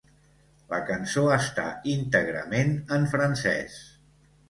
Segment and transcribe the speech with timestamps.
[0.71, 3.83] La cançó està íntegrament en francès.